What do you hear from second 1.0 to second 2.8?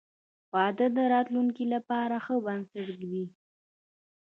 راتلونکي لپاره ښه بنسټ